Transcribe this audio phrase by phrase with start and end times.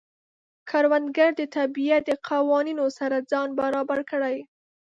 [0.69, 4.37] کروندګر د طبیعت د قوانینو سره ځان برابر کړي